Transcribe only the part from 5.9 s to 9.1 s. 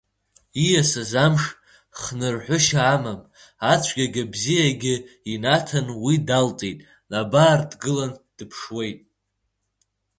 уи даалҵит, абар, дгылан дыԥшуеит…